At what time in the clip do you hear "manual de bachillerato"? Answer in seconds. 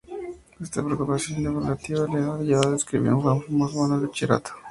3.77-4.51